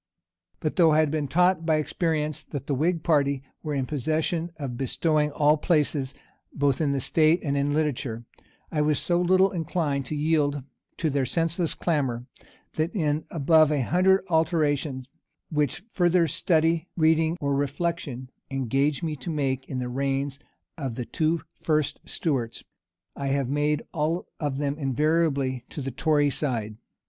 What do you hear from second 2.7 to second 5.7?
whig party were in possession of bestowing all